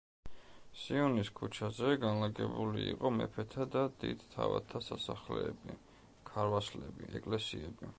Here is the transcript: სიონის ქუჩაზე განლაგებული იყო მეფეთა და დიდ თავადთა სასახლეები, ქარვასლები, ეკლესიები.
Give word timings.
სიონის 0.83 1.29
ქუჩაზე 1.39 1.91
განლაგებული 2.05 2.87
იყო 2.95 3.13
მეფეთა 3.19 3.69
და 3.77 3.85
დიდ 4.05 4.27
თავადთა 4.35 4.83
სასახლეები, 4.91 5.81
ქარვასლები, 6.33 7.17
ეკლესიები. 7.23 7.89